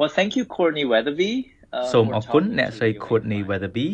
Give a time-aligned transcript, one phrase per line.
[0.00, 1.32] Well thank you Courtney Weatherby
[1.92, 3.88] សូមអរគុណអ្នកស្រី Courtney Weatherby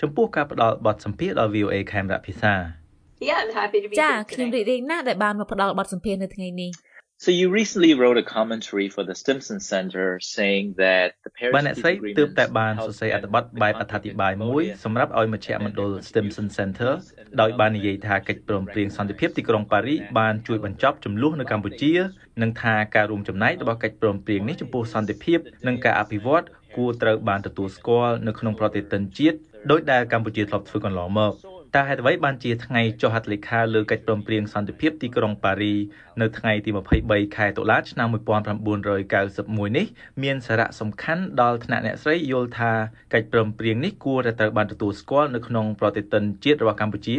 [0.00, 2.54] ចំពោះការផ្ដល់បទសម្ភាសន៍ដល់ VOA ខេមរៈភាសា
[3.28, 6.70] Yeah I'm happy to be ចាខ្ញុំរីករាយណាស់ដែលបានមកផ្ដល់បទសម្ភាសន៍នៅថ្ងៃនេះ
[7.18, 15.92] So you recently wrote a commentary for the Stimson Center saying that the Paris បានអ្នកស្រីទើបតែបានសរសេរអត្ថបទបែបអត្ថាធិប្បាយមួយសម្រាប់ឲ្យមជ្ឈមណ្ឌល
[16.08, 16.92] Stimson Center
[17.40, 21.92] ដោយបាននិយាយថាកិច្ចព្រមព្រៀងសន្តិភាពទីក្រុងប៉ារីសបានជួយបញ្ចប់ចំនួននៅកម្ពុជា
[22.42, 26.44] និងថាការរួមចំណែករបស់កិច្ចព្រមព្រៀងនេះចំពោះសន្តិភាពនិងការអភិវឌ្ឍ
[26.76, 29.36] គួរត្រូវបានទទួលស្គាល់នៅក្នុងប្រតិទិនជាតិ
[29.70, 31.32] ដោយដែលកម្ពុជាធ្លាប់ធ្វើកន្លងមក
[31.76, 35.74] តើហេតុអ្វីបានជាថ្ងៃចុះហត្ថលេខាលើកិច្ចព្រមព្រៀងសន្តិភាពទីក្រុងប៉ារី
[36.20, 36.70] នៅថ្ងៃទី
[37.02, 39.86] 23ខែតុលាឆ្នាំ1991នេះ
[40.22, 42.72] មានសារៈសំខាន់ដល់ថ្នាក់អ្នកស្រីយល់ថា
[43.14, 47.16] កិច្ចព្រមព្រៀងនេះគួរតែត្រូវបានទទួលស្គាល់នៅក្នុងប្រតិទិនជាតិរបស់កម្ពុជា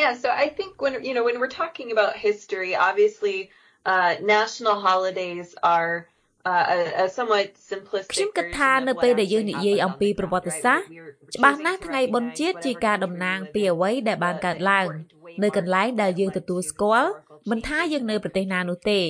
[0.00, 3.38] Yeah, so I think when you know when we're talking about history, obviously
[3.92, 5.92] uh, national holidays are
[8.12, 10.86] ខ្ញុំគិតថានៅពេលដែលយើងនិយាយអំពីប្រវត្តិសាស្ត្រ
[11.36, 14.86] ច្បាស់ណាស់ថ្ងៃបុណ្យជាតិជាការតំណាងពីអ្វីដែលបានកើតឡើង
[15.42, 17.10] នៅកន្លែងដែលយើងទទួលស្គាល់
[17.50, 19.00] មិនថាយើងនៅប្រទេសណានោះទេ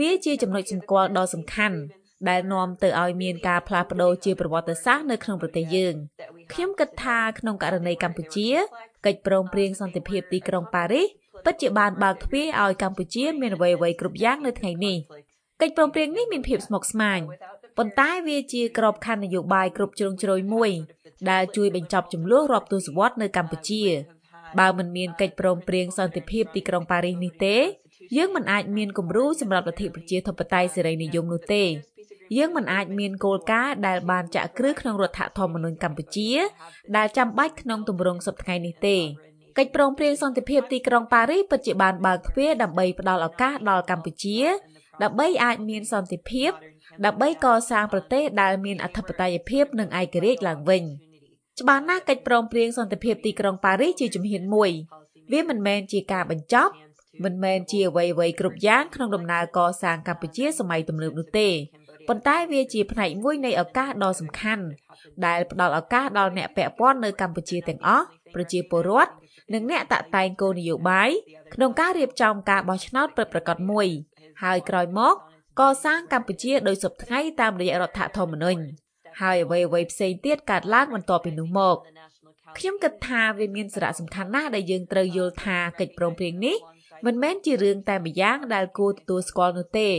[0.00, 1.78] វាជាចំណុចសម្គាល់ដ៏សំខាន់
[2.28, 5.94] ដែលនាំទៅឲ្យមានការផ្លាស់ប្ដូរជាប្រវត្តិសាស្ត្រនៅក្នុងប្រទេសយើង
[6.52, 8.48] ខ្ញុំគិតថាក្នុងករណីកម្ពុជា
[9.06, 11.06] កិច្ចព្រមព្រៀងសន្តិភាពទីក្រុងប៉ារីស
[11.44, 14.98] ពិតជាបានបើកទ្វារឲ្យកម្ពុជាមានអ្វីៗគ្រប់យ៉ាងនៅថ្ងៃនេះ
[15.60, 17.20] កិច្ចព្រមព្រៀងនេះមានភាពស្មុគស្មាញ
[17.78, 20.70] ប៉ុន្តែវាជាក្របខ័ណ្ឌនយោបាយគ្រប់ជ្រុងជ្រោយមួយ
[21.30, 23.84] ដែលជួយបញ្ចប់ចំនួនរាប់ទសវត្សរ៍នៅកម្ពុជា
[24.58, 27.56] បើមិនមានកិច្ចព្រមព្រៀងសន្តិភាពទីក្រុងប៉ារីសនេះទេ
[28.16, 31.64] យើងមិនអាចមានគំរូសម្រាប់លទ្ធិប្រជាធិបតេយ្យសេរីនិយមនោះទេ
[32.36, 36.30] យើងមិនអាចមានគោលការណ៍ដែលបានចាក់គ្រឹះក្នុងរដ្ឋធម្មនុញ្ញកម្ពុជា
[36.96, 38.96] ដែលចាំបាច់ក្នុងទម្រង់សប្តាហ៍នេះទេ
[39.58, 44.38] កិច្ចព្រមព្រៀងសន្តិភាពទីក្រុងប៉ារីសពិតជាបានបើកទ្វារដើម្បីផ្ដល់ឱកាសដល់កម្ពុជា
[45.02, 46.50] ដើម្បីអាចមានសន្តិភាព
[47.06, 50.82] ដើម្បីកសាងប្រទេសដែលមានអធិបតេយ្យភាពនិងឯករាជ្យឡើងវិញ
[51.60, 54.70] ច្បាស់ណាស់កិច្ចព្រមព្រៀងសន្តិភាពទីក្រុងប៉ារីសជាជំហានមួយ
[55.32, 56.72] វាមិនមែនជាការបញ្ចប់
[57.24, 61.48] មិនមែនជាអ្វីៗគ្រប់យ៉ាងក្នុងដំណើរកសាងកម្ពុជាសម័យទំនើបនោះទេ
[62.08, 64.64] ប៉ុន្តែវាជាផ្នែកមួយនៃឱកាសដ៏សំខាន់
[65.26, 69.12] ដែលផ្ដល់ឱកាសដល់អ្នកពាក់ព័ន្ធនៅកម្ពុជាទាំងអស់ប្រជាពលរដ្ឋ
[69.54, 71.10] និងអ្នកតាក់តែងគោលនយោបាយ
[71.54, 73.88] ក្នុងការរៀបចំការបោះឆ្នោតពិតប្រាកដមួយ
[74.42, 75.14] ហើយក្រោយមក
[75.60, 78.62] កសាងកម្ពុជាដោយសពថ្ងៃតាមរយៈរដ្ឋធម្មនុញ្ញ
[79.20, 81.76] ហើយអ្វីអ្វីផ្សេងទៀតកើតឡើងបន្ទាប់ពីនោះមក
[82.58, 86.56] ខ្ញុំគិតថាវាមានសារៈសំខាន់ណាស់ដែលយើងត្រូវយល់ថាកិច្ចព្រមព្រៀងនេះ
[87.06, 89.90] មិនមែនជារឿងតែម្យ៉ាងដែលគួរទទួលស្គាល់នោះទេ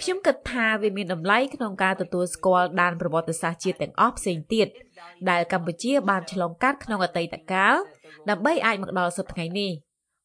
[0.00, 4.68] ខ្ញុំគិតថាវាមានតម្លៃក្នុងការទទួលស្គាល់ដានប្រវត្តិសាស្ត្រជាតិទាំងអស់ផ្សេងទៀត
[5.30, 7.74] ដែលកម្ពុជាបានឆ្លងកាត់ក្នុងអតីតកាល
[8.30, 9.72] ដើម្បីអាចមកដល់សប្តាហ៍នេះ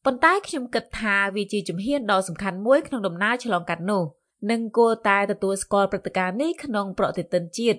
[0.06, 4.02] ប៉ុន្តែខ្ញុំគិតថាវាជាជំហានដ៏សំខាន់មួយក្នុងដំណើរឆ្លងកាត់នោះ
[4.50, 7.78] និងគួរតែទទួលស្គាល់ព្រឹត្តិការណ៍នេះក្នុងប្រតិទិនជាតិ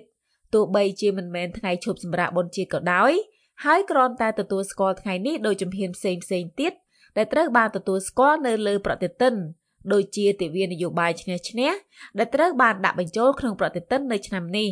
[0.54, 3.12] ទោះបីជាមិនមែនថ្ងៃឈប់សម្រាកបុណ្យជាតិក៏ដោយ
[3.64, 6.72] ហើយគ្រាន់តែទទួលស្គាល់ថ្ងៃនេះដោយជំហានផ្សេងផ្សេងទៀត
[7.16, 9.34] ដែលត្រូវបានទទួលស្គាល់នៅលើប្រតិទិន
[9.92, 11.70] ដូចជាទិវានយោបាយឈ្នះឈ្នះ
[12.18, 14.68] ដែលត្រូវបានដាក់បញ្ចូលក្នុងប្រតិទិននៅឆ្នាំនេះ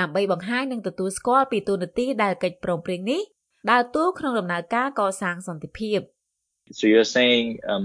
[0.00, 3.20] ដើម្បីបង្ហាញនិងទទួលស្គាល់ពីទូនាទីដែលកិច្ចព្រមព្រៀងនេះ
[3.70, 6.00] ដើរតួក្នុងដំណើរការកសាងសន្តិភាព
[6.78, 7.84] So you're saying um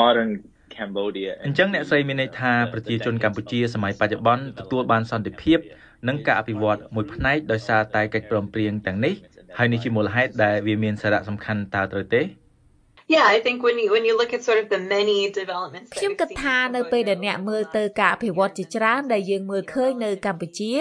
[0.00, 0.30] modern
[0.76, 5.58] Cambodia អញ្ចឹងអ្នកស្រីមានន័យថាប្រជាជនកម្ពុជាសម័យបច្ចុប្បន្នទទួលបានសន្តិភាព
[6.08, 9.14] និងការអភិវឌ្ឍមួយផ្នែកដោយសារតែកិច្ចព្រមព្រៀងទាំងនេះ
[9.58, 12.22] ហើយនេះជាមូលហេតុដែលវាមានសារៈសំខាន់តើត្រូវទេ
[13.14, 20.72] Yeah, I think when you when you look at sort of the many developments ខ្ញុំគិតថានៅពេលដែលអ្នកមើលទៅការអភិវឌ្ឍជាច្រើនដែលយើងមើលឃើញនៅកម្ពុជា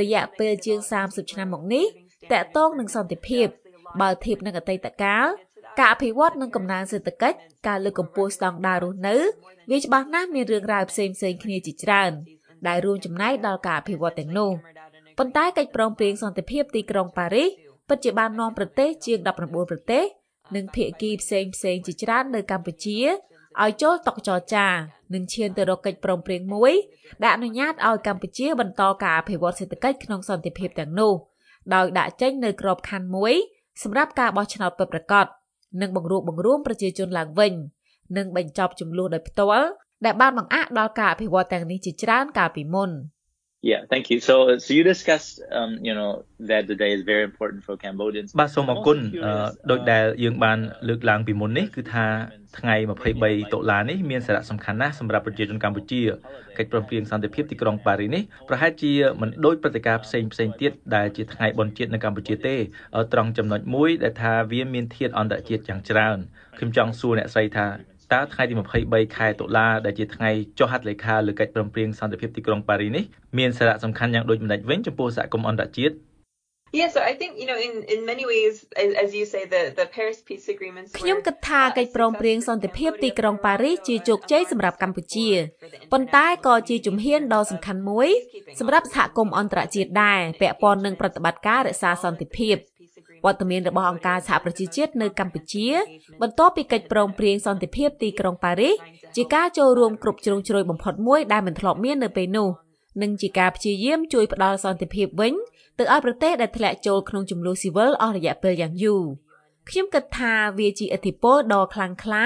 [0.00, 1.86] រយៈពេលជាង30ឆ្នាំមកនេះ
[2.32, 3.46] តកតងនឹងសន្តិភាព
[4.00, 5.26] បើធៀបនឹងអតីតកាល
[5.78, 9.16] ការអភិវឌ្ឍនិងកំណើនសេដ្ឋកិច្ចការលើកកម្ពស់ស្តង់ដាររស់នៅ
[9.70, 12.12] វាច្បាស់ណាស់មានរឿងរ៉ាវផ្សេងផ្សេងគ្នាជាច្រើន
[12.68, 14.50] ដែលរួមចំណែកដល់ការអភិវឌ្ឍទាំងនោះ
[15.18, 17.48] ប៉ុន្តែកិច្ចព្រមព្រៀងសន្តិភាពទីក្រុងប៉ារីស
[17.88, 20.04] ពិតជាបាននាំប្រទេសជាង19ប្រទេស
[20.56, 22.98] និងភាគីផ្សេងផ្សេងជាច្រើននៅកម្ពុជា
[23.62, 24.66] ឲ្យចូលតុចរចា
[25.14, 26.72] និងឈានទៅរកកិច្ចព្រមព្រៀងមួយ
[27.22, 31.12] ដែលអនុញ្ញាតឲ្យកម្ពុជាបន្តការអភិវឌ្ឍសេដ្ឋកិច្ចក្នុងសន្តិភាពទាំងនោះ
[31.74, 33.34] ដោយដាក់ចេញនៅក្របខ័ណ្ឌមួយ
[33.82, 35.26] សម្រាប់ការបោះឆ្នោតពិតប្រាកដ
[35.80, 37.52] និងបង្រួបបង្រួមប្រជាជនឡើងវិញ
[38.16, 39.68] និងបញ្ចប់ចំនួនដោយផ្ទាល់
[40.04, 42.90] ដែលបានបង្អាក់ដល់ការអភិវឌ្ឍទាំងនេះជាច្រើនកាលពីមុន
[43.60, 44.20] Yeah, thank you.
[44.20, 48.30] So so you discussed um you know that the day is very important for Cambodians.
[48.40, 48.98] បាទសូមអរគុណ
[49.70, 50.58] ដោយដែលយើងបាន
[50.88, 52.06] លើកឡើងពីមុននេះគឺថា
[52.58, 52.76] ថ្ងៃ
[53.14, 56.02] 23តុលានេះមានសារៈសំខាន់ណាស់សម្រាប់ប្រជាជនកម្ពុជា
[56.58, 62.56] កិច្ចព្រមព្រៀងសន្តិភាពទីក្រុងប៉ារីនេះប្រហែលជាមិនដូចព្រឹត្តិការណ៍ផ្សេងផ្សេងទៀតដែលជាថ្ងៃបុណ្យជាតិនៅកម្ពុជាទេ
[63.12, 66.18] ត្រង់ចំណុចមួយដែលថាវាមានធាតុអន្តរជាតិយ៉ាងច្រើន
[66.58, 67.66] ខ្ញុំចង់សួរអ្នកស្រីថា
[68.12, 68.54] តើថ្ងៃទី
[68.86, 73.04] 23ខែតុលាដែលជាថ្ងៃចុះហត្ថលេខាលើកិច្ចព្រមព្រៀងសន្តិភាពទីក្រុងប៉ារីនេះ
[73.38, 75.96] មានសារៈសំខាន់យ៉ាងដូចម្តេចវិញចំពោះសហគមន៍អន្តរជាតិ
[76.72, 79.62] Yeah, so I think you know in in many ways as, as you say the
[79.78, 85.28] the Paris Peace Agreements ខ្ញុំគិតថាកិច្ចព្រមព្រៀងសន្តិភាពទីក្រុងប៉ារីសជាជោគជ័យសម្រាប់កម្ពុជា
[85.92, 88.08] ប៉ុន្តែក៏ជាជំហានដ៏សំខាន់មួយ
[88.60, 92.56] សម្រាប់សហគមន៍អន្តរជាតិដែរពាក់ព័ន្ធនឹងប្រតិបត្តិការរក្សាសន្តិភាព
[93.24, 95.66] វត្តមានរបស់អង្គការសហប្រជាជាតិនៅកម្ពុជា
[96.22, 98.74] បន្ទាប់ពីកិច្ចព្រមព្រៀងសន្តិភាពទីក្រុងប៉ារីស
[99.16, 102.48] ជាការចូលរួមគ្រប់ជ្រុងជ្រោយបំផុតមួយដែលមិនធ្លាប់មាននៅពេលនោះ
[103.02, 105.34] និងជាការព្យាយាមជួយផ្ដល់សន្តិភាពវិញ
[105.78, 109.04] ទៅឲ្យប្រទេសដែលធ្លាក់ចូលក្នុងចំនួនស៊ីវិលអស់រយៈពេលយ៉ាងយូរ
[109.68, 112.24] ខ្ញុំគិតថាវាជាឥទ្ធិពលដ៏ខ្លាំងក្លា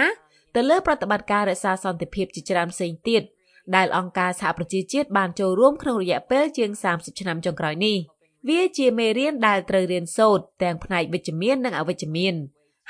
[0.55, 3.23] ទៅលើប្រតិបត្តិការរក្សាសន្តិភាពជាច្រើនផ្សេងទៀត
[3.77, 7.97] ដែលអង្គការសហប្រជាជាតិបានចូលរួមក្នុងរយៈពេលជាង30ឆ្នាំចុងក្រោយនេះ
[8.49, 12.35] វាជាមេរៀនដែលត្រូវរៀនសូត្រទាំងផ្នែកវិជ្ជមាននិងអវិជ្ជមាន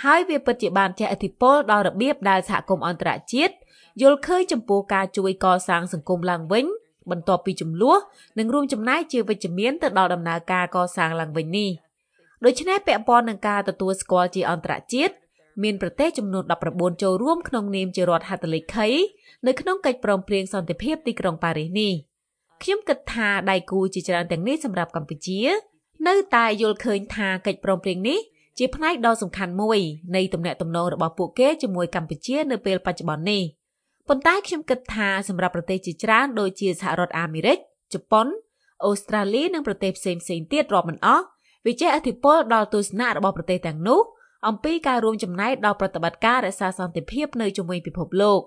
[0.05, 3.55] ហើយវាពិតជាបានជះឥទ្ធិពលដល់របៀបដែលសហគមន៍អន្តរជាតិ
[4.03, 6.67] យល់ឃើញចំពោះការជួយកសាងសង្គមឡើងវិញ
[7.11, 7.99] បន្ទាប់ពីចំនួន
[8.39, 11.71] និងរួមចំណែកជាវិជ្ជមានទៅដល់ដំណើរការកសាងឡើងវិញនេះ
[12.45, 15.15] ដូច្នេះពាក់ព័ន្ធនឹងការទទួលស្គាល់ជាអន្តរជាតិ
[15.63, 16.45] មានប្រទេសចំនួន
[16.75, 18.89] 19ចូលរួមក្នុងនាមជារដ្ឋហត្ថលេខី
[19.47, 21.93] នៅក្នុងកិច្ចព្រមព្រៀងសន្តិភាពទីក្រុងប៉ារីសនេះ
[22.63, 25.41] ខ្ញុំគិតថាដៃគូជាច្រើនទាំងនេះសម្រាប់កម្ពុជា
[26.09, 28.19] នៅតែយល់ឃើញថាកិច្ចព្រមព្រៀងនេះ
[28.59, 29.81] ជាផ្នែកដ៏សំខាន់មួយ
[30.17, 33.43] នៃទំនាក់ទំនងរបស់ពួកគេជាមួយកម្ពុជានៅពេលបច្ចុប្បន្ននេះ
[34.09, 37.59] ប៉ុន្តែខ្ញុំគិតថាសម្រាប់ប្រទេសជាច្រើនដូចជាសហរដ្ឋអាមេរិក
[37.95, 38.27] ជប៉ុន
[38.85, 40.23] អូស្ត្រាលីនិងប្រទេសផ្សេងៗ
[40.53, 41.25] ទៀតរាប់មិនអស់
[41.67, 44.01] វាជះឥទ្ធិពលដល់ទស្សនៈរបស់ប្រទេសទាំងនោះ
[44.49, 48.41] អំពីការរួមចំណែកដល់ប្រតិបត្តិការរក្សាសន្តិភាពនៅជុំវិញពិភពលោក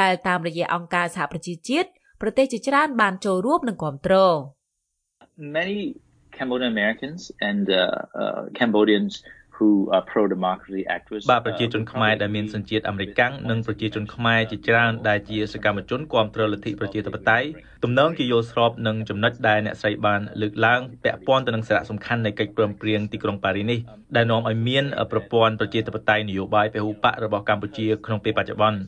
[0.00, 1.88] ដែលតាមរយៈអង្គការសហប្រជាជាតិ
[2.22, 4.36] ប្រទេសជាច្រើនបានចូលរួមនិងគ្រប់គ្រង
[5.58, 5.80] Many
[6.36, 7.82] Cambodian Americans and uh,
[8.22, 9.12] uh, Cambodians
[9.58, 13.20] who are pro democracy activists បាទប្រជាជនខ្មែរដែលមានសញ្ជាតិអាមេរិក
[13.50, 17.48] និងប្រជាជនខ្មែរជាច្រើនដែលជាសកម្មជនគ្រប់គ្រងលទ្ធិប្រជាធិបតេយ្យ
[17.84, 23.78] ទំនងជាយល់ស្របនឹងចំណុចដែលអ្នកស្រីបានលើកឡើងពាក់ព័ន្ធទៅនឹងសារៈសំខាន់នៃកិច្ចព្រមព្រៀងទីក្រុងប៉ារីនេះ
[24.16, 28.78] ដែលនាំឲ្យមានប្រព័ន្ធប្រជាធិបតេយ្យនយោបាយពហុបករបស់កម្ពុជាក្នុងពេលបច្ចុប្បន្ន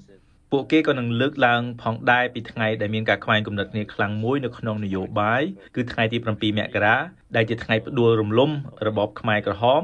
[0.54, 5.42] ពួកគេក៏នឹងលើកឡើងផងដែរពីថ្ងៃដែលមានការខ្វែងគំនិតគ្នាខ្លាំងមួយនៅក្នុងនយោបាយ
[5.76, 6.96] គឺថ្ងៃទី7មករា
[7.36, 8.50] ដែលជាថ្ងៃផ្ដួលរំលំ
[8.86, 9.82] របបខ្មែរក្រហម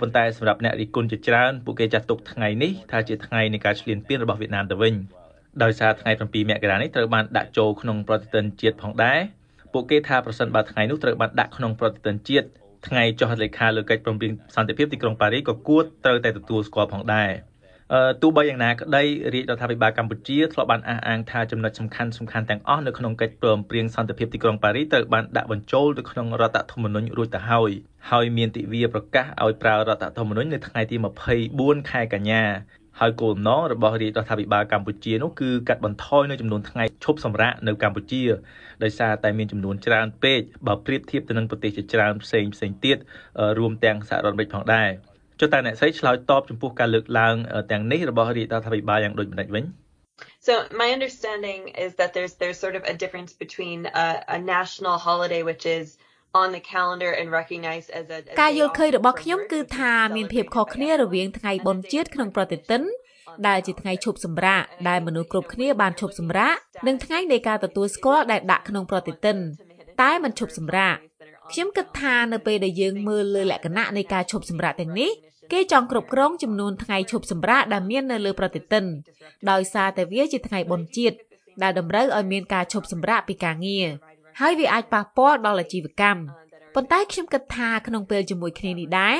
[0.00, 4.94] ប៉ុន្តែសម្រាប់អ្នករិះគន់ជាច្រើនពួកគេចាត់ទុកថ្ងៃនេះថាជាថ្ងៃនៃការឈ្លានពានរបស់វៀតណាមទៅវិញ
[5.62, 9.20] ដោយសារថ្ងៃ7មករានេះត្រូវបានដាក់ចូលក្នុងប្រតិទិនជាតិផងដែរ
[9.72, 12.46] ពួកគេថាប្រសិនបើថ្ងៃនោះត្រូវបានដាក់ក្នុងប្រតិទិនជាតិ
[12.88, 17.30] ថ្ងៃចុះហត្ថលេខាលើកិច្ចព្រមព្រៀងសន្តិភាពទីក្រុងប៉ារីសក៏គួរត្រូវតែទទួលស្គាល់ផងដែរ
[18.22, 19.02] ទោះបីយ៉ាងណាក្តី
[19.34, 27.70] រាជរដ្ឋាភិបាលកម្ពុជាធ្លាប់បានអះអាងថាចំណុចសំខាន់សំខាន់ទាំងអស់នៅក្នុងកិច្ចព្រមព្រៀងសន្តិភាពទីក្រុងប៉ារីសត្រូវបានដាក់បញ្ចូលទៅក្នុងរដ្ឋធម្មនុញ្ញរួចទៅហើយ
[28.10, 30.96] ហើយមានទិវាប្រកាសឲ្យប្រើរដ្ឋធម្មនុញ្ញនៅថ្ងៃទី
[31.42, 32.42] 24ខែកញ្ញា
[33.00, 38.22] ហើយគោលបំណងរបស់រាជរដ្ឋាភិបាលកម្ពុជានោះគឺកាត់បន្ថយនៅចំនួនថ្ងៃឈប់សម្រាកនៅកម្ពុជា
[38.82, 42.98] ដោយសារតែមានចំនួនច្រើនពេកបើប្រៀបធៀបទៅនឹងប្រទេសជាច្រើនផ្សេងផ្សេងទៀត
[43.58, 44.90] រួមទាំងសហរដ្ឋអាមេរិកផងដែរ
[45.40, 47.34] ចុះតើអ្នកស្រីឆ្លើយតបចំពោះការលើកឡើង
[47.70, 49.64] ទាំងនេះរបស់រាជរដ្ឋាភិបាលយ៉ាងដូចម្តេចវិញ
[50.48, 50.52] So
[50.82, 55.42] my understanding is that there's there's sort of a difference between a, a national holiday
[55.50, 55.86] which is
[56.40, 62.82] on the calendar and recognized as a ការយល់ឃើញរបស់ខ្ញុំគឺថាមានភាពខុសគ្នារវាងថ្ងៃបុណ្យជាតិក្នុងប្រតិទិន
[63.48, 66.54] ដែលជាថ្ងៃឈប់សម្រាកដែលមនុស្សគ្រប់គ្នាបានឈប់សម្រាក
[66.86, 69.36] និងថ្ងៃនៃការទទួលស្គាល់ដែលដាក់ក្នុងប្រតិទិន
[70.02, 70.96] តែមិនឈប់សម្រាក
[71.52, 75.10] ខ្ញុំគិតថានៅពេលដែលយើងមើលលើលក្ខណៈនៃការឈប់សម្រាកទាំងនេះ
[75.52, 78.84] គេចង់គ្រប់គ្រងចំនួនថ្ងៃឈប់សម្រាកដែលមាននៅលើប្រតិទិន
[79.50, 81.16] ដោយសារតែវាជាថ្ងៃបុណ្យជាតិ
[81.62, 83.86] ដែលតម្រូវឲ្យមានការឈប់សម្រាកពីការងារ
[84.40, 86.20] ហើយវាអាចប៉ះពាល់ដល់អាជីវកម្ម
[86.74, 89.16] ប៉ុន្តែខ្ញុំគិតថាក្នុងពេលជាមួយគ្នានេះដែរ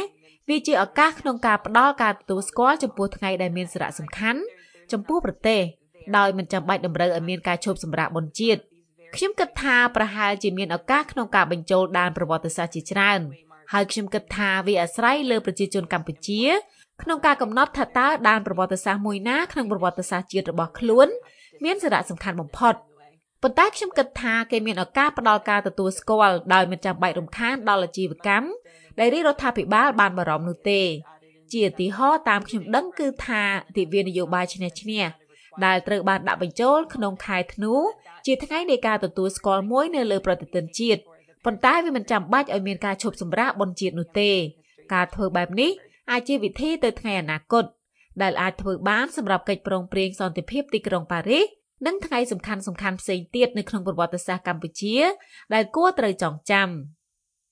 [0.48, 4.40] វាជាឱកាសក្នុងការផ្ដល់ការទទួលស្គាល់ចំពោះថ្ងៃដែលមានសារៈសំខាន់
[4.92, 5.60] ចំពោះប្រទេស
[6.16, 8.60] ដោយមិនចាំបាច់តម្រូវឲ្យមានការឈប់សម្រាកបុណ្យជាតិ
[9.16, 13.20] ខ្ញុំគិតថាប្រហែលជាមានឱកាសក្នុងការបញ្ចូលដានប្រវត្តិសាស្ត្រជាច្រើន
[13.72, 16.42] ហើយខ្ញុំគិតថាវាអាស្រ័យលើប្រជាជនកម្ពុជា
[17.02, 21.08] ក្នុងការកំណត់ថាតើដានប្រវត្តិសាស្ត្រមួយណាក្នុងប្រវត្តិសាស្ត្រជាតិរបស់ខ្លួន
[21.64, 22.74] មានសារៈសំខាន់បំផុត
[23.42, 28.46] ប៉ុន្តែខ្ញុំគិតថាគេមានឱកាសផ្ដល់ការទទួលស្គាល់ដោយមិនចាំបាច់រំខានដល់អាជីវកម្ម
[28.98, 30.82] ដែលរាជរដ្ឋាភិបាលបានបារម្ភនោះទេ
[31.52, 33.42] ជាឧទាហរណ៍តាមខ្ញុំដឹងគឺថា
[33.76, 35.04] ទិវានយោបាយឈ្នះឈ្នះ
[35.64, 37.74] ដែលត្រូវបានដាក់បញ្ចូលក្នុងខែធ្នូ
[38.26, 41.00] ជាថ្ងៃនៃការទទួលស្គាល់មួយនៅលើប្រតិទិនជាតិ
[41.44, 44.30] ប៉ុន្តែវាមិនចាំបាច់ឲ្យមានការឈប់សម្រាកបុណ្យជាតិនោះទេ
[44.94, 45.70] ការធ្វើបែបនេះ
[46.10, 47.64] អាចជាវិធីទៅថ្ងៃអនាគត
[48.22, 51.46] ដែលអាចធ្វើបានសម្រាប់កិច្ចព្រមព្រៀងសន្តិភាពទីក្រុងប៉ារីស
[51.86, 54.96] និងថ្ងៃសំខាន់សំខាន់ផ្សេងទៀតនៅក្នុងប្រវត្តិសាស្ត្រកម្ពុជា
[55.54, 56.68] ដែលគួរត្រូវចងចាំ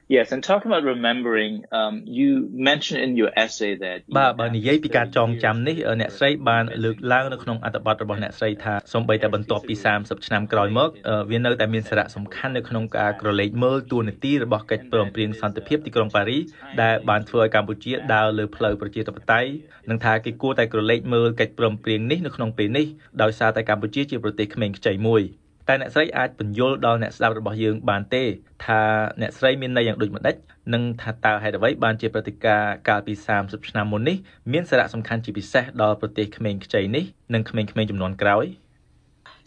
[0.09, 10.89] Yes, and talking about remembering, um, you mentioned in your essay that បាទបើនិយាយពីការចងចាំនេះអ្នកស្រីបានលើកឡើងនៅក្នុងអត្ថបទរបស់អ្នកស្រីថាសូម្បីតែបន្ទាប់ពី30ឆ្នាំក្រោយមក
[11.31, 16.43] វានៅតែមានសារៈសំខាន់នៅក្នុងការក្រឡេកមើលតួនាទីរបស់កិច្ចព្រមព្រៀងសន្តិភាពទីក្រុងប៉ារីស
[16.83, 19.51] ដែលបានធ្វើឲ្យកម្ពុជាដើរលើផ្លូវប្រជាធិបតេយ្យ
[19.91, 22.87] និងថាគេគួរតែក្រឡេកមើលកិច្ចព្រមព្រៀងនេះនៅក្នុងពេលនេះ
[23.23, 25.25] ដោយសារតែកម្ពុជាជាប្រទេសក្មេងខ្ចីមួយ
[25.69, 28.23] តែអ្នកស្រីអាចបញ្យល់ដល់អ្នកស្ដាប់របស់យើងបានទេ
[28.67, 28.81] ថា
[29.21, 30.37] អ្នកស្រីមានន័យយ៉ាងដូចម្ដេច
[30.75, 34.17] និងថាតើហេតុអ្វីបានជាព្រឹត្តិការណ៍កាលពី30ឆ្នាំមុននេះ
[34.53, 37.05] មានសារៈសំខាន់ជាពិសេសដល់ប្រទេសក្មេងខ្ចីនេះ
[37.35, 38.47] និងក្មេងៗចំនួនក្រោយ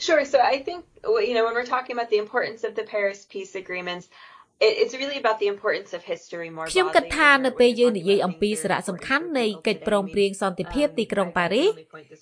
[0.05, 0.79] Sure so I think
[1.27, 4.05] you know when we're talking about the importance of the Paris peace agreements
[4.59, 11.69] it's really about the importance of history more ខ្ញុំគិតថានៅពេលយើងនិយាយអំពីសារៈសំខាន់នៃកិច្ចព្រមព្រៀងសន្តិភាពទីក្រុងប៉ារីស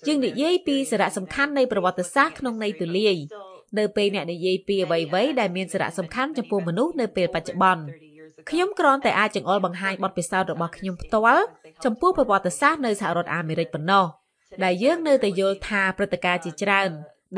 [0.08, 3.16] យើងនិយាយពីសារៈសំខាន់នៃប្រវត្តិសាស្ត្រក្នុងន័យទូលាយ
[3.78, 7.82] នៅពេលអ្នកនិយាយពីអ្វីៗដែលមានសារៈសំខាន់ចំពោះមនុស្សនៅពេលបច្ចុប្បន្ន
[8.50, 11.44] ខ្ញុំគ្រាន់តែអាចចង្អុលបង្ហាញបទពិសោធន៍របស់ខ្ញុំផ្ទាល់
[11.84, 14.04] ចំពោះប្រវត្តិសាស្ត្រនៅសហរដ្ឋអាមេរិកប៉ុណ្ណោះ
[14.64, 16.90] ដែលយើងនៅតែយល់ថាព្រឹត្តិការណ៍ជាច្រើន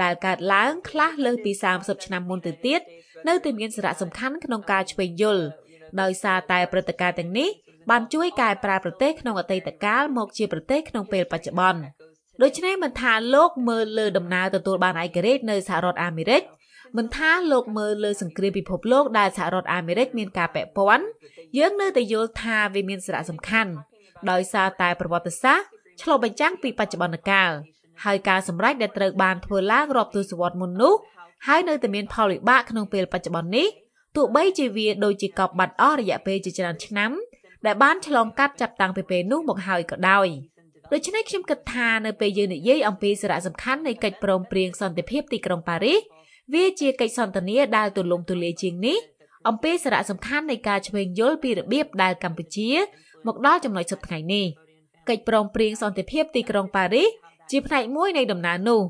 [0.02, 2.80] ដែលកើតឡើងខ្លះលើសពី30ឆ្នាំមុនទៅទៀត
[3.28, 5.44] នៅតែមានសារៈសំខាន់ក្នុងការឆ្វេងយល់
[6.00, 7.50] ដោយសារតែព្រឹត្តិការណ៍ទាំងនេះ
[7.90, 11.80] បានជួយកែប្រែប្រទេសក្នុងអតីតកាលមកជាប្រទេសក្នុងពេលបច្ចុប្បន្ន
[12.42, 16.42] ដូច្នេះមិនថាលោកមើលលើដំណើរទទួលបានឯករាជ្យនៅសហរដ្ឋអាមេរិក
[16.96, 21.06] មិនថាលោកមើលលើសង្គ្រាមពិភពលោកដែលសហរដ្ឋអាមេរិកមានការពាក់ព័ន្ធ
[21.58, 23.72] យើងនៅតែយល់ថាវាមានសារៈសំខាន់
[24.30, 25.66] ដោយសារតែប្រវត្តិសាស្ត្រ
[26.02, 27.50] ឆ្លុះបញ្ចាំងពីបច្ចុប្បន្នកាល
[28.04, 30.94] ហើយការសម្រេចដែលត្រូវបានធ្វើឡើងរាប់ទសវត្សរ៍មុននោះ
[31.46, 33.68] ហើយនៅតែមានផលវិបាកក្នុងពេលបច្ចុប្បន្ននេះ
[34.16, 37.10] ទោះបីជាវាដូចជាកប់បាត់អស់រយៈពេលជាច្រើនឆ្នាំ
[37.66, 40.28] ដែលបានឆ្លងកាត់ចាប់តាំងពីពេលនោះមកហើយក៏ដោយ។
[40.92, 46.00] ដូច្នេះខ្ញុំគិតថានៅពេលយើងនិយាយអំពីសារៈសំខាន់នៃកិច្ចព្រមព្រៀងសន្តិភាពទីក្រុងប៉ារីស
[46.54, 48.98] វាជាកិច្ចសន្ទនាដែលទូលំទូលាយជាងនេះ
[49.48, 52.70] អំពីសារៈសំខាន់នៃការឆ្វេងយល់ពីរបៀបដែលកម្ពុជា
[53.26, 54.46] មកដល់ចំណុចសប្តាហ៍នេះ
[55.08, 57.08] កិច្ចព្រមព្រៀងសន្តិភាពទីក្រុងប៉ារីស
[57.50, 58.80] ជាផ្នែកមួយនៃដំណើរនោះ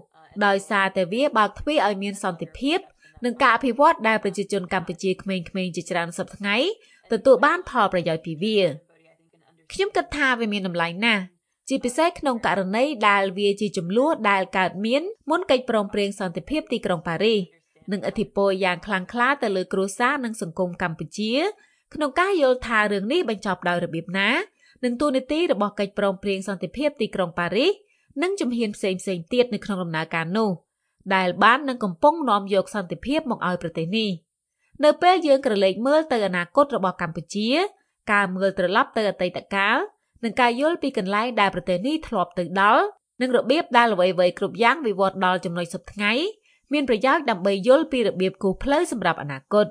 [0.46, 2.78] ដោយសារតែវាបើកទ្វារឲ្យមានសន្តិភាព
[3.24, 6.70] និងការអភិវឌ្ឍដែលប្រជាជនកម្ពុជាក្មេងៗជាច្រើនសប្តាហ៍
[7.12, 8.60] ទទួលបានផលប្រយោជន៍ពីវា
[9.72, 11.22] ខ្ញុំគិតថាវាមានតម្លៃណាស់
[11.68, 17.40] ជាពិសេសក្នុងករណីដែលវាជាចំនួនដែលកើតមានមុនកិច្ចព្រមព្រៀងសន្តិភាពទីក្រុងប៉ារីស
[17.92, 21.32] និងឥទ្ធិពលយ៉ាងខ្លាំងក្លាទៅលើគ្រួសារនិងសង្គមកម្ពុជា
[21.94, 24.30] ក្នុងការយល់ថារឿងនេះបញ្ចប់ដោយរបៀបណា
[24.84, 27.72] និងទូនីតិរបស់កិច្ចព្រមព្រៀងសន្តិភាពទីក្រុងប៉ារីស
[28.22, 30.50] និងជំហានផ្សេងផ្សេងទៀតនៅក្នុងដំណើរការនោះ
[31.14, 34.10] ដែលបាននឹងកំពុងនាំយកសន្តិភាពមកឲ្យប្រទេសនេះ
[34.84, 37.48] នៅពេលយើងក្រឡេកមើលទៅអនាគតរបស់កម្ពុជា
[38.12, 39.78] ការមើលត្រឡប់ទៅអតីតកាល
[40.24, 42.84] និងការយល់ពីកន្លែងដែលប្រទេសនេះធ្លាប់ទៅដល់
[43.20, 46.12] និងរបៀបដែលអ្វីៗគ្រប់យ៉ាងវិវត្តដល់ចំណុចសប្តាហ៍ថ្ងៃ
[46.72, 49.66] មានប្រយោជន៍ដើម្បីយល់ពីរបៀបគូផ្លូវសម្រាប់អនាគត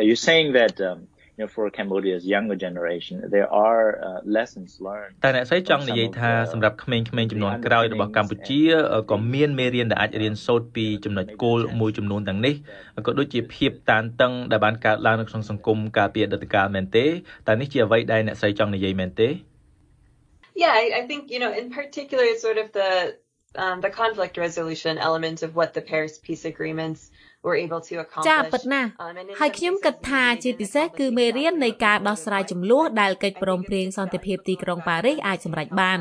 [0.00, 0.98] Are you saying that um
[1.36, 8.60] you know for Cambodia's younger generation there are uh, lessons learned តែអ្នកស្រីចង់និយាយថាសម្រាប់ក្មេងៗចំនួនក្រោយរបស់កម្ពុជា
[9.10, 12.54] ក៏មានមេរៀនដែលអាចរៀនសូត្រពីចំណុចគោលមួយចំនួនទាំងនេះ
[13.06, 17.06] ក៏ដូចជាភាពតានតឹងដែលបានកើតឡើងនៅក្នុងសង្គមកាលពីអតីតកាលមែនទេ
[17.46, 19.30] តែនេះជាអ្វីដែលអ្នកស្រីចង់និយាយមែនទេ
[20.62, 22.90] Yeah, I, I think you know, in particular, sort of the
[23.56, 27.10] um, the conflict resolution element of what the Paris peace agreements
[27.46, 28.88] were able to accomplish ចាពិតណាស់
[29.40, 36.00] ហើយខ្ញុំគិតថាជាពិសេសគឺមេរៀននៃការដោះស្រាយចំនួនដែលកិច្ចព្រមព្រៀងសន្តិភាពទីក្រុងប៉ារីសអាចសម្រេចបាន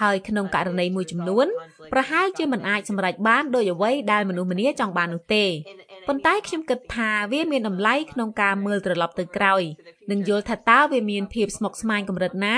[0.00, 1.46] ហើយក្នុងករណីមួយចំនួន
[1.92, 5.44] ប្រហែលជាមិនអាចសម្រេចបានដោយអ្វីដែលមនុស្សម្នាចង់បាននោះទេ
[6.08, 9.62] ប៉ុន្តែខ្ញុំគិតថាវាមានតម្លៃក្នុងការមើលត្រឡប់ទៅក្រោយ
[10.10, 12.56] និងយល់ថាតើវាមានភាពស្មុគស្មាញកម្រិតណា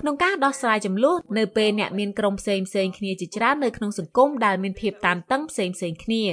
[0.00, 6.24] ក្នុងការដោះស្រាយចំនួននៅពេលអ្នកមានក្រុមផ្សេងផ្សេងគ្នាជាច្រើននៅក្នុងសង្គមដែលមានភាពតានតឹងផ្សេងផ្សេងគ្នា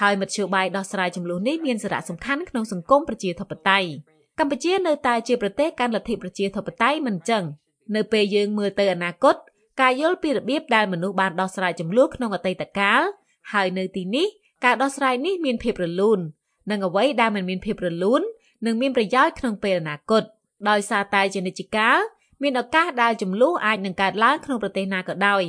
[0.00, 3.88] ហើយមធ្យោបាយដោះស្រាយចំនួននេះមានសារៈសំខាន់ក្នុងសង្គមប្រជាធិបតេយ្យ
[4.38, 7.44] កម្ពុជានៅតែជាប្រទេសកាន់លទ្ធិប្រជាធិបតេយ្យមិនចឹង
[7.94, 9.36] នៅពេលយើងមើលទៅអនាគត
[9.80, 13.02] ការយល់ពីរបៀបដែលមនុស្សបានដោះស្រាយចំនួនក្នុងអតីតកាល
[13.52, 14.26] ហើយនៅទីនេះ
[14.64, 16.18] ការដោះស្រាយនេះមានភាពរលូន
[16.70, 18.22] និងអ្វីដែលមិនមានភាពរលូន
[18.66, 20.22] នឹងមានប្រយោជន៍ក្នុងពេលអនាគត
[20.68, 21.98] ដោយសារតែជានិច្ចកាល
[22.42, 25.42] មានឱកាសដែលចំនួនអាចនឹងកើតឡើងក្នុងប្រទេសណាក៏ដោយ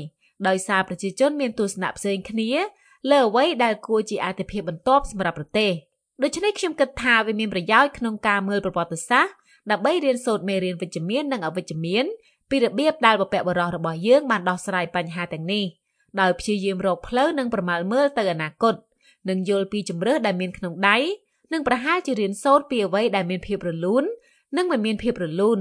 [0.48, 2.50] ដោយសារប្រជាជនមានទស្សនៈផ្សេងគ្នា
[3.12, 5.72] លើអ្វីដែលគួរជាអាទិភាពបន្ទាប់សម្រាប់ប្រទេស
[6.24, 9.34] ដូច្នេះខ្ញុំគិតថាវាមានប្រយោជន៍ក្នុងការមើលប្រវត្តិសាស្ត្រ
[9.72, 12.06] ដើម្បីរៀនសូត្រមេរៀនវិជ្ជមាននិងអវិជ្ជមាន
[12.50, 15.66] ពីរបៀបដែលបព្វបរោះរបស់យើងបានដោះស្រាយបញ្ហាទាំងនេះ
[16.22, 18.76] ដោយព្យាយាមរកផ្លូវនិងប្រមាលមើលទៅអនាគត
[19.30, 20.98] និងយល់ពីជំរឿដែលមានក្នុងដៃ
[21.54, 24.04] និងប្រហែលជារៀនសូត្រពីអ្វីដែលមានភាពរលូន
[24.58, 25.60] និងមិនមានភាពរលូន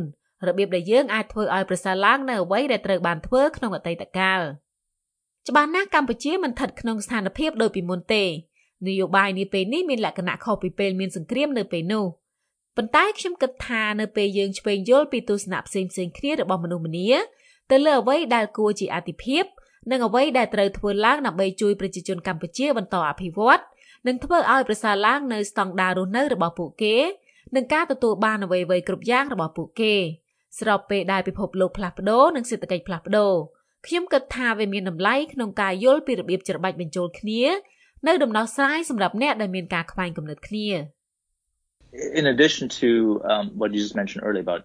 [0.48, 4.40] របៀបដែលយើងអាចធ្វើឲ្យប្រសើរឡើងនៅអ្វីដែលត្រូវបានធ្វើក្នុងអតីតកាល
[5.48, 8.24] ច្បាស់ណាស់កម្ពុជាមិនស្ថិតក្នុងស្ថានភាពដូចពីមុនទេ
[8.86, 12.04] នយោបាយនាពេលនេះមានលក្ខណៈខុសពីពេលមានសង្គ្រាមនៅពេលនោះ
[12.76, 17.10] ប៉ុន្តែខ្ញុំគិតថានៅពេលយើងឆ្វេងយល់ពីទស្សនៈផ្សេងៗគ្នារបស់មនុស្សម្នា
[17.70, 19.44] ទៅលើអ្វីដែលគួរជាអាទិភាព
[19.90, 23.60] និងអ្វីដែលត្រូវធ្វើឡើងដើម្បីជួយប្រជាជនកម្ពុជាបន្តអភិវឌ្ឍ
[24.06, 26.96] និងធ្វើឲ្យប្រសើរឡើងនៅស្តង់ដាររស់នៅរបស់ពួកគេ
[27.56, 29.94] និងការទទួលបានអ្វីៗគ្រប់យ៉ាងរបស់ពួកគេ
[30.58, 33.32] ស្របពេលដែលពិភពលោកផ្លាស់ប្ដូរនិងសេដ្ឋកិច្ចផ្លាស់ប្ដូរ
[33.86, 37.42] ខ្ញុំគិតថាវាមានតម្លៃក្នុងការយល់ពីរបៀបច្របាច់បញ្ចូលគ្នា
[38.06, 40.68] នៅដំណោះស្រាយសម្រាប់អ្នកដែលមានការខ្វែងគំនិតគ្នា។
[41.94, 44.62] in addition to um, what you just mentioned earlier about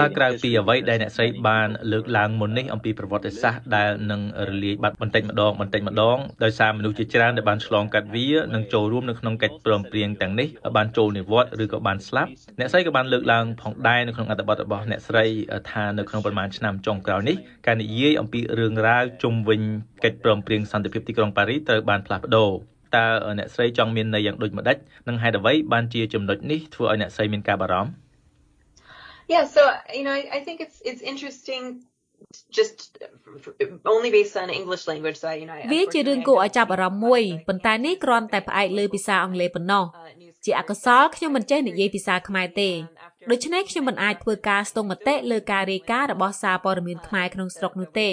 [0.00, 15.24] បើក្រៅពីអ្វីដែលអ្នកស្រីបានលើកឡើងមុននេះអំពីប្រវត្តិសាស្ត្រដែលនឹងរលាយបាត់បន្តិចម្ដងបន្តិចម្ដងដោយសារមនុស្សជាច្រើនដែលបានឆ្លងកាត់វានិងចូលរួមនៅក្នុងកិច្ចព្រមព្រៀងទាំងនេះបានចូលនិវត្តន៍ឬក៏បានស្លាប់អ្នកស្រីក៏បានលើកឡើងផងដែរនៅក្នុងអត្ថបទរបស់អ្នកស្រី
[15.70, 17.36] ថានៅក្នុងប្រមាណឆ្នាំចុងក្រោយនេះ
[17.66, 19.60] ការនិយាយអំពីរឿងរ៉ាវជុំវិញ
[20.04, 22.52] កិច្ចព្រមព្រៀងសន្តិភាពទីក្រុងប៉ារីសត្រូវបានផ្លាស់ប្ដូរ
[22.96, 23.04] តើ
[23.38, 24.76] អ្នកស្រីចង់មានន័យយ៉ាងដូចម្ដេច
[25.08, 27.90] និងហេតុអ្វីបានជាចំណុចនេះធ្វើឲ្យអ្នកស្រីមានការបារម្ភ
[29.34, 29.62] Yeah so
[29.98, 31.62] you know I, I think it's it's interesting
[32.58, 32.76] just
[33.94, 39.84] only based on English language so you know វាជារឿងគួរឲ្យចាប់អារម្មណ៍មួយប៉ុន្តែនេះគ្រាន់តែផ្អែកលើភាសាអង់គ្លេសប៉ុណ្ណោះ
[40.44, 42.70] ជាអកុសលខ្ញុំមិនចេះនិយាយភាសាខ្មែរទេ
[43.30, 48.08] ដូច្នេះខ្ញុំមិនអាចធ្វើការស្ទង់មតិលើការរាយការណ៍របស់សារព័ត៌មានខ្មែរក្នុងស្រុកនោះទេ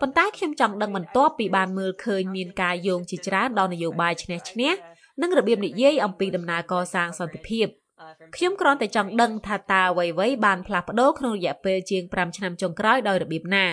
[0.00, 4.72] ប៉ុន្តែខ្ញុំចង់ដឹងបន្ទាប់ពីបានមើលឃើញមានការយោងជាច្រើនដល់នយោបាយឈ្នះឈ្នះ
[5.22, 7.66] និងរបៀបនិយាយអំពីដំណើរកសាងសន្តិភាព
[8.36, 13.66] ខ្ញុំគ្រាន់តែចង់ដឹងថាតើអ្វីៗបានផ្លាស់ប្ដូរក្នុងរយៈពេលជាង5ឆ្នាំចុងក្រោយដោយរបៀបណា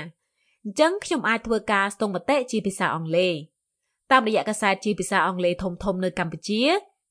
[0.63, 3.33] អញ្ចឹងខ្ញុំអាចធ្វើការស្ទង់មតិជាភាសាអង់គ្លេស
[4.11, 6.61] តាមរយៈកាសែតជាភាសាអង់គ្លេសធំៗនៅកម្ពុជា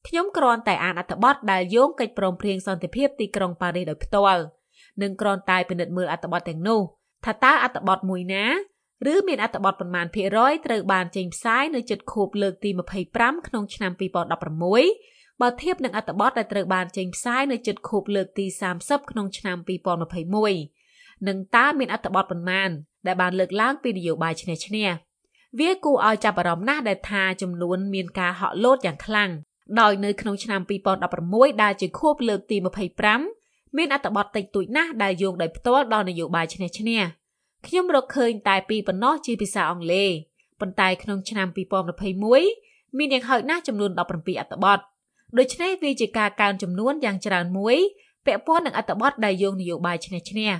[0.08, 4.42] ខ្ញុំគ្រាន់តែអានអត្ថបទដែលយោងកិច្ចព្រមព្រៀងសន្តិភាពទីក្រុងប៉ារីសដោយផ្ទាល់
[5.02, 6.80] និងគ្រាន់តែពិនិត្យមើលអត្ថបទទាំងនោះ
[7.24, 8.44] ថាតើអត្ថបទមួយណា
[9.12, 12.70] ឬមានអត្ថបទប៉ុន្មានភាគរយត្រូវបានចេញផ្សាយនៅជិតខួបលើកទី
[13.10, 13.92] 25ក្នុងឆ្នាំ
[14.66, 18.46] 2016បើធៀបនឹងអត្ថបទដែលត្រូវបានចេញផ្សាយនៅជិតខួបលើកទី
[18.78, 19.56] 30ក្នុងឆ្នាំ
[20.42, 22.70] 2021និងតើមានអត្ថបទប៉ុន្មាន
[23.06, 24.88] ដែលបានលើកឡើងពីនយោបាយឈ្នះឈ្នះ
[25.58, 29.30] វាគួរឲ្យចាប់អារម្មណ៍ណាស់ដែលថាចំនួនមានការហក់លោតយ៉ាងខ្លាំង
[29.80, 30.60] ដោយនៅក្នុងឆ្នាំ
[31.10, 32.56] 2016ដែលជាខួបលើកទី
[33.16, 37.00] 25មានអត្ថបទតិចតួចណាស់ដែលយោងដោយផ្ទាល់ដល់នយោបាយឈ្នះឈ្នះ
[37.66, 40.10] ខ្ញុំរកឃើញតែពីរប៉ុណ្ណោះជាភាសាអង់គ្លេស
[40.60, 41.48] ប៉ុន្តែក្នុងឆ្នាំ
[42.22, 44.02] 2021មានយ៉ាងហោចណាស់ចំនួន17អ
[44.44, 44.78] ត្ថបទ
[45.38, 47.76] ដូច្នេះវាជាការកើនចំនួនយ៉ាងច្រើនមួយ
[48.26, 50.50] ពាក់ព័ន្ធនឹងអត្ថបទដែលយោងនយោបាយឈ្នះឈ្នះ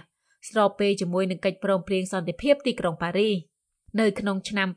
[0.49, 3.35] ស្របពេលជាមួយនឹងកិច្ចព្រមព្រៀងសន្តិភាពទីក្រុងប៉ារីស
[4.01, 4.69] នៅក្នុងឆ្នាំ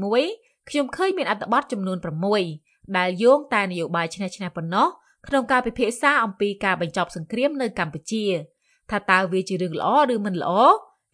[0.00, 1.98] 2021ខ្ញុំឃើញមានអត្ថបទចំនួន
[2.46, 4.88] 6ដែលយោងតែនយោបាយឈ្នះឈ្នះប៉ុណ្ណោះ
[5.26, 8.24] ក្នុងការពិភាក្សាអំពីការបញ្ចប់សង្គ្រាមនៅកម្ពុជា
[8.90, 10.52] ថាតើវាជារឿងល្អឬមិនល្អ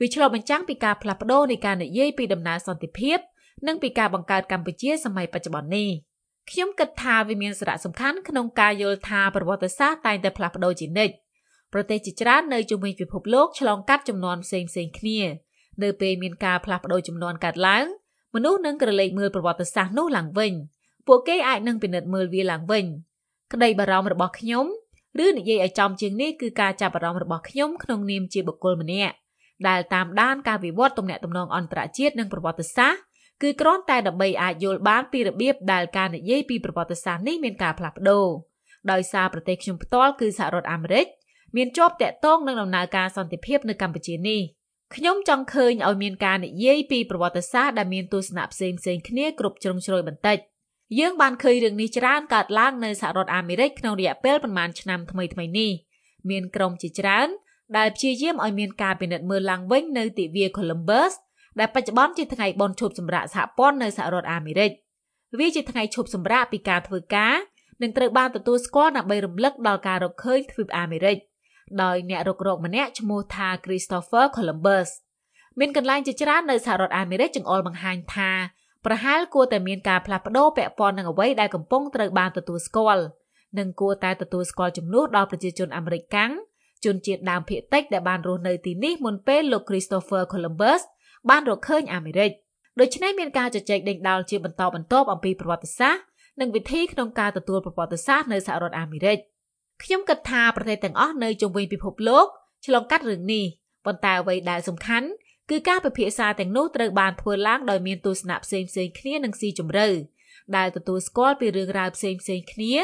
[0.01, 3.19] វាឆ្លុះបញ្ចាំងពីការផ្លាស់ប្ដូរនៃការនិយាយពីដំណើរសន្តិភាព
[3.67, 5.91] និងពីការបង្កើតកម្ពុជាសម័យបច្ចុប្បន្ននេះ
[6.51, 11.15] ខ្ញុំគិតថាវាមានសារៈសំខាន់ក្នុងការយល់ថាប្រវត្តិសាស្ត្រតែងតែផ្លាស់ប្ដូរជានិច្ច
[11.73, 15.21] ប្រទេសជាច្រើននៅជុំវិញពិភពលោកឆ្លងកាត់ចំនួនផ្សេងៗគ្នា
[15.83, 17.85] នៅពេលមានការផ្លាស់ប្ដូរចំនួនកើតឡើង
[18.35, 20.53] មនុស្សនឹងក្រឡេកមើលប្រវត្តិសាស្ត្រនោះឡើងវិញ
[21.07, 22.85] ពួកគេអាចនឹងពិនិត្យមើលវាឡើងវិញ
[23.53, 24.67] ក្តីបារម្ភរបស់ខ្ញុំ
[25.25, 29.15] ឬនិយាយឲ្យចំជាងនេះគឺការចាប់អារម្មណ៍របស់ខ្ញុំក្នុងនាមជាបុគ្គលម្នាក់
[29.69, 33.01] ដែលតាមដានការវិវត្តទំនាក់ទំនងអន្តរជាតិនិងប្រវត្តិសាស្ត្រ
[33.43, 38.27] គឺគ្រាន់តែដើម្បីអាចយល់បានពីរបៀបដែលការនិយាយពីប្រវត្តិសាស្ត្រនេះមានការផ្លាស់ប្ដូរ
[38.91, 41.07] ដោយសារប្រទេសខ្ញុំផ្ទាល់គឺសហរដ្ឋអាមេរិក
[41.57, 44.41] មានជាប់តាក់ទងនឹងដំណើរការសន្តិភាពនៅកម្ពុជានេះ
[44.95, 50.39] ខ្ញុំចង់ឃើញឲ្យមានការនិយាយពីប្រវត្តិសាស្ត្រដែលមានទស្សនៈផ្សេងផ្សេងគ្នាគ្រប់ជ្រុងជ្រោយបន្តិច
[50.99, 55.71] យើងបានឃើញរឿងនេះច្រើនកើតឡើងនៅសហរដ្ឋអាមេរិកក្នុងរយៈពេលប្រមាណឆ្នាំថ្មីៗនេះ
[56.31, 57.29] មានក្រុមជាច្រើន
[57.77, 61.13] ដែលព្យាយាមឲ្យមានការពិនិត្យមើលឡើងវិញនៅទិវា Columbus
[61.59, 64.71] ដែលបច្ចុប្បន្នជាថ្ងៃបុណ្យឈប់សម្រាកសហព័ន្ធនៅសហរដ្ឋអាមេរិក
[65.39, 67.35] វាជាថ្ងៃឈប់សម្រាកពីការធ្វើការ
[67.83, 71.17] និងត្រូវបានទទួលស្គាល់ដើម្បីរំលឹកដល់ការរកឃើញទ្វីបអាមេរិក
[71.83, 74.89] ដោយអ្នករុករកម្នាក់ឈ្មោះថា Christopher Columbus
[75.59, 78.31] មានកន្លែងជាច្រើននៅសហរដ្ឋអាមេរិកចង្អុលបង្ហាញថា
[78.85, 83.05] ប្រហែលគួរតែមានការផ្លាស់ប្ដូរពាក់ព័ន្ធនឹងអ្វីដែលកំពុងត្រូវបានទទួលស្គាល់
[83.59, 86.31] និងគួរតែទទួលស្គាល់ជំនួសដល់ប្រជាជនអាមេរិកកាំង
[86.85, 90.81] ជនជាតិដើមភាគតិចដែលបានរស់នៅទីនេះមុនពេលលោក Christopher Columbus
[91.31, 92.31] បានរកឃើញអាមេរិក
[92.81, 96.03] ដូច្នេះមានការជជែកដេញដោលជាបន្តបន្ទាប់អំពីប្រវត្តិសាស្ត្រ
[96.41, 99.19] និងវិធីក្នុងការទទួលប្រវត្តិសាស្ត្រនៅសហរដ្ឋអាមេរិក
[99.83, 102.27] ខ្ញុំគិតថាប្រទេសទាំងអស់នៅជុំវិញពិភពលោក
[102.67, 103.45] ឆ្លងកាត់រឿងនេះ
[103.87, 105.09] ប៉ុន្តែអ្វីដែលសំខាន់
[105.51, 109.89] គឺការពិភាក្សាទាំងនោះត្រូវបានធ្វើឡើងដោយមានទស្សនៈផ្សេងៗគ្នានិងស៊ីជម្រៅ
[110.57, 112.21] ដែលទទួលស្គាល់ពីរឿងរ៉ាវផ្សេងៗ
[112.53, 112.75] គ្នា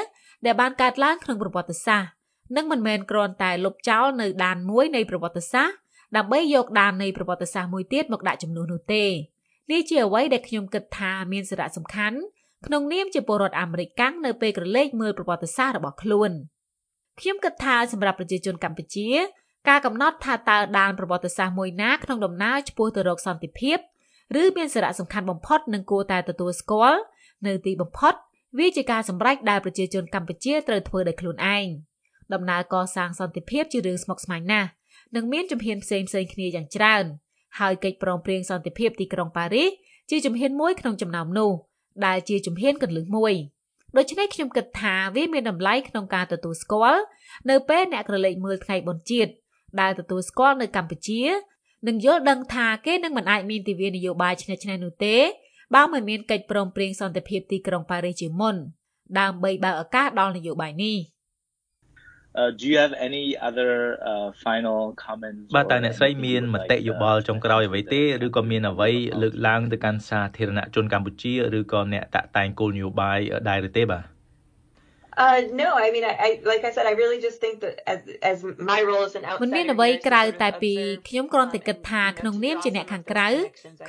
[0.47, 2.11] ដែលបានកើតឡើងក្នុងប្រវត្តិសាស្ត្រ
[2.57, 5.77] និងមិនមែនគ្រាន់តែលុបចោលនៅដានមួយនៃប្រវត្តិសាស្ត្រ
[6.17, 9.05] ដើម្បីយកដាននៃប្រវត្តិសាស្ត្រមួយទៀតមកដាក់ចំនួននោះទេ
[9.71, 12.19] នេះជាអ្វីដែលខ្ញុំគិតថាមានសារៈសំខាន់
[12.67, 16.31] ក្នុងនាមជាពលរដ្ឋអាមេរិកកាំងនៅពេលក្រឡេកមើលប្រវត្តិសាស្ត្ររបស់ខ្លួន
[17.21, 19.09] ខ្ញុំគិតថាសម្រាប់ប្រជាជនកម្ពុជា
[19.69, 23.79] ការកំណត់ថាតើដានប្រវត្តិសាស្ត្រមួយណាក្នុងដំណើរឆ្ពោះទៅរកសន្តិភាព
[24.41, 27.01] ឬមានសារៈសំខាន់បំផុតនឹងគួរតែទទួលស្គាល់
[27.47, 28.15] នៅទីបំផុត
[28.59, 31.67] វាជាការសម្រេចដែលប្រជាជនកម្ពុជាត្រូវធ្វើដោយខ្លួនឯង
[32.35, 34.69] ដំណើរកសាងសន្តិភាពជារឿងស្មុគស្មាញណាស់
[35.15, 37.05] និងមានជំហានផ្សេងផ្សេងគ្នាយ៉ាងច្រើន
[37.59, 39.71] ហើយកិច្ចព្រមព្រៀងសន្តិភាពទីក្រុងប៉ារីស
[40.11, 41.51] ជាជំហានមួយក្នុងចំណោមនោះ
[42.07, 43.35] ដែលជាជំហានកន្លឹះមួយ
[43.97, 47.03] ដូច្នេះខ្ញុំគិតថាវាមានតម្លៃក្នុងការទទួលស្គាល់
[47.51, 49.33] នៅពេលអ្នកក្រឡេកមើលថ្ងៃបុណ្យជាតិ
[49.81, 51.23] ដែលទទួលស្គាល់នៅកម្ពុជា
[51.87, 55.17] នឹងយល់ដឹងថាគេនឹងមិនអាចមានទិវានយោបាយឆ្នេះឆ្នេះនោះទេ
[55.75, 58.57] បើមិនមានកិច្ចព្រមព្រៀងសន្តិភាពទីក្រុងប៉ារីសជាមុន
[59.19, 61.22] ដើម្បីបើកឱកាសដល់នយោបាយនេះ Uh,
[62.59, 68.91] do you have any other uh, final comments បាទតើអ្នកស្រីមានមតិយោបល់ចុងក្រោយអ្វីទេឬក៏មានអ្វី
[69.23, 73.19] លើកឡើងទៅកាន់សាធារណជនកម្ពុជាឬក៏អ្នកតាក់តែងគោលនយោបាយ
[73.49, 74.05] ដែរឬទេបាទ
[75.25, 78.01] Uh no I mean I, I like I said I really just think that as
[78.23, 78.39] as
[78.73, 80.73] my role as an outsider មិនមានអ្វីក្រៅតែពី
[81.09, 83.29] ខ្ញុំគ្រាន់តែគិតថាក្នុងនាមជាអ្នកខាងក្រៅ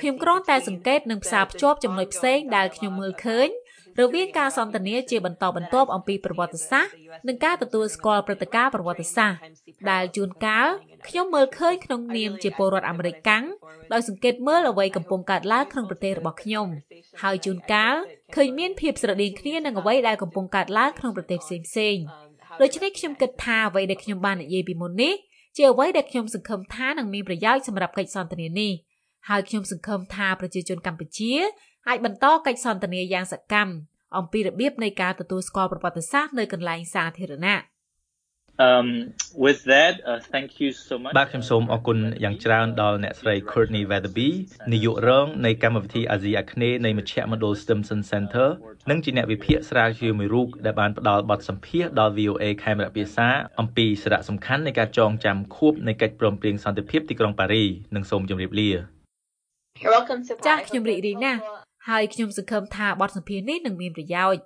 [0.00, 3.48] ខ្ញុំគ្រាន់តែសង្កេតនិងផ្សារភ្ជាប់ចំណុចផ្សេងដែលខ្ញុំមើលឃើញ
[4.00, 6.92] រវាងការសន្ទនាជាបន្តបន្ទាប់អំពីប្រវត្តិសាស្ត្រ
[7.28, 9.40] និងការទទួលស្គាល់ព្រឹត្តិការណ៍ប្រវត្តិសាស្ត្រ
[9.90, 10.68] ដែលជួនកាល
[11.08, 13.44] ខ្ញុំមើលឃើញក្នុងនាមជាពលរដ្ឋអាមេរិកកាំង
[13.92, 16.68] ដោយសង្កេតមើលអ្វីកំពុងកើតឡើងក្នុងប្រទេសរបស់ខ្ញុំ
[17.22, 17.94] ហើយជួនកាល
[18.34, 21.96] ឃើញមានភាពស្រដៀងគ្នានឹងអ្វីដែលកំពុងកើតឡើងក្នុងប្រទេសផ្សេងផ្សេង
[22.60, 25.14] ដូច្នេះខ្ញុំគិតថាអ្វីដែលខ្ញុំបាននិយាយពីមុននេះ
[25.56, 28.72] ជាអ្វីដែលខ្ញុំសង្ឃឹមថានឹងមានប្រយោជន៍សម្រាប់កិច្ចសន្ទនានេះ
[29.28, 31.32] ហើយខ្ញុំសង្ឃឹមថាប្រជាជនកម្ពុជា
[31.88, 33.72] អាចបន្តកិច្ចសន្ទនាយ៉ាងសកម្ម
[34.16, 37.60] អំពីរបៀបនៃការទទួលស្គាល់ប្រវត្តិសាស្ត្រនៅកន្លែងសាធារណៈ
[38.68, 38.88] Um
[39.44, 44.30] with that uh, thank you so much បាទខ្ញុំសូមអរគុណយ៉ាងច្រើនដល់អ្នកស្រី Courtney Weatherby
[44.72, 48.48] នាយករងនៃកម្មវិធីអាស៊ីអាគ្នេយ៍នៃមជ្ឈមណ្ឌល Stimson Center
[48.90, 53.28] និងជាអ្នកវិភាគស្រាវជ្រាវមួយរូបដែលបានផ្ដល់បទសម្ភាសន៍ដល់ VOA ខេមរៈភាសា
[53.60, 58.70] អំពីសារៈសំខាន់នៃការចងចាំខួបនៃកិច្ចព្រមព្រៀងសន្តិភាពទីក្រុងប៉ារីនិងសូមជម្រាបលា
[60.46, 64.42] ចាស់ខ្ញុំរីករាយណាស់ ហើយខ្ញុំសង្ឃឹមថាបទសម្ភាសន៍នេះនឹងមានប្រយោជន៍